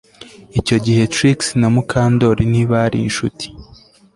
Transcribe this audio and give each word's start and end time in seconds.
Icyo 0.59 0.77
gihe 0.85 1.03
Trix 1.13 1.39
na 1.59 1.67
Mukandoli 1.73 2.43
ntibari 2.51 2.97
inshuti 3.07 3.45